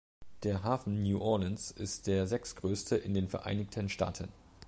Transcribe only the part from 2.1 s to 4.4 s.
sechstgrößte in den Vereinigten Staaten.